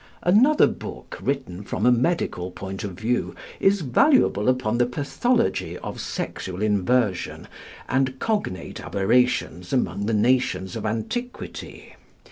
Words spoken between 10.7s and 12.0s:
of antiquity.